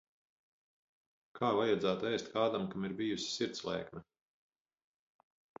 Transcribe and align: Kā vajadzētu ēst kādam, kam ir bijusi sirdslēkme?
Kā 1.41 1.51
vajadzētu 1.59 2.09
ēst 2.13 2.31
kādam, 2.37 2.65
kam 2.73 2.89
ir 2.89 2.97
bijusi 3.03 3.29
sirdslēkme? 3.37 4.05